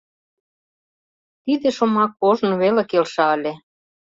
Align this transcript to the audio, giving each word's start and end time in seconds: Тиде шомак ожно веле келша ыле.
Тиде 1.43 1.69
шомак 1.77 2.11
ожно 2.29 2.53
веле 2.61 2.83
келша 2.91 3.27
ыле. 3.35 3.53